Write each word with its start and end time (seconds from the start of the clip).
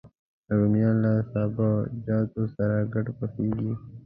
رومیان 0.57 0.95
له 1.03 1.13
سابهجاتو 1.31 2.41
سره 2.55 2.75
ګډ 2.93 3.05
پخېږي 3.17 3.71